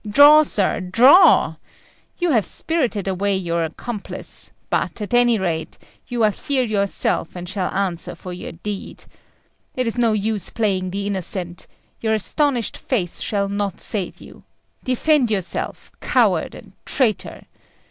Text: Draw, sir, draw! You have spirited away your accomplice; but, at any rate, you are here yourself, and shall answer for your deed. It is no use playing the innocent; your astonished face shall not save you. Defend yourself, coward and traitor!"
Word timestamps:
Draw, 0.09 0.41
sir, 0.41 0.79
draw! 0.79 1.57
You 2.17 2.31
have 2.31 2.43
spirited 2.43 3.07
away 3.07 3.35
your 3.37 3.63
accomplice; 3.63 4.49
but, 4.71 4.99
at 4.99 5.13
any 5.13 5.37
rate, 5.37 5.77
you 6.07 6.23
are 6.23 6.31
here 6.31 6.63
yourself, 6.63 7.35
and 7.35 7.47
shall 7.47 7.71
answer 7.71 8.15
for 8.15 8.33
your 8.33 8.51
deed. 8.53 9.03
It 9.75 9.85
is 9.85 9.99
no 9.99 10.13
use 10.13 10.49
playing 10.49 10.89
the 10.89 11.05
innocent; 11.05 11.67
your 11.99 12.15
astonished 12.15 12.77
face 12.77 13.21
shall 13.21 13.47
not 13.47 13.79
save 13.79 14.19
you. 14.19 14.43
Defend 14.83 15.29
yourself, 15.29 15.91
coward 15.99 16.55
and 16.55 16.73
traitor!" 16.83 17.45